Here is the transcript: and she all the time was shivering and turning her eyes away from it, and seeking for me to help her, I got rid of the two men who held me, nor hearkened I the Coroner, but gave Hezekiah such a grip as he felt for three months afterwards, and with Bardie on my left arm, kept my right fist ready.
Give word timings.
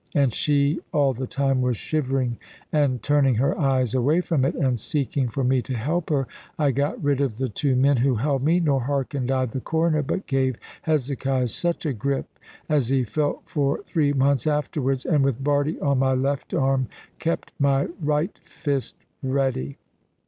and 0.15 0.33
she 0.33 0.79
all 0.91 1.13
the 1.13 1.27
time 1.27 1.61
was 1.61 1.77
shivering 1.77 2.39
and 2.73 3.03
turning 3.03 3.35
her 3.35 3.55
eyes 3.59 3.93
away 3.93 4.19
from 4.19 4.43
it, 4.43 4.55
and 4.55 4.79
seeking 4.79 5.29
for 5.29 5.43
me 5.43 5.61
to 5.61 5.75
help 5.75 6.09
her, 6.09 6.25
I 6.57 6.71
got 6.71 7.03
rid 7.03 7.21
of 7.21 7.37
the 7.37 7.49
two 7.49 7.75
men 7.75 7.97
who 7.97 8.15
held 8.15 8.41
me, 8.41 8.59
nor 8.59 8.81
hearkened 8.81 9.29
I 9.29 9.45
the 9.45 9.61
Coroner, 9.61 10.01
but 10.01 10.25
gave 10.25 10.55
Hezekiah 10.81 11.49
such 11.49 11.85
a 11.85 11.93
grip 11.93 12.39
as 12.67 12.89
he 12.89 13.03
felt 13.03 13.41
for 13.45 13.83
three 13.83 14.11
months 14.11 14.47
afterwards, 14.47 15.05
and 15.05 15.23
with 15.23 15.43
Bardie 15.43 15.79
on 15.81 15.99
my 15.99 16.15
left 16.15 16.51
arm, 16.51 16.87
kept 17.19 17.51
my 17.59 17.87
right 18.01 18.35
fist 18.39 18.95
ready. 19.21 19.77